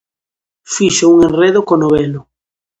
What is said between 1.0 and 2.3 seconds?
un enredo co nobelo.